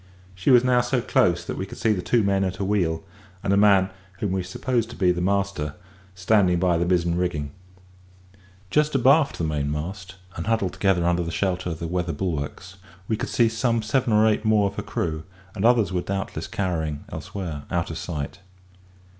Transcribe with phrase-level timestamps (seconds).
[0.33, 3.03] She was now so close that we could see the two men at her wheel,
[3.43, 5.75] and a man, whom we supposed to be the master,
[6.15, 7.51] standing by the mizen rigging.
[8.71, 12.77] Just abaft the mainmast, and huddled together under the shelter of the weather bulwarks,
[13.07, 16.47] we could see some seven or eight more of her crew, and others were doubtless
[16.47, 18.39] cowering elsewhere out of sight.